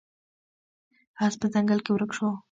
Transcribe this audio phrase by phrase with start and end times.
[1.25, 2.29] اس په ځنګل کې ورک شو.